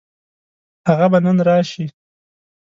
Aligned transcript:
هغه 0.87 1.05
به 1.11 1.19
نن 1.25 1.37
راشي. 1.47 1.85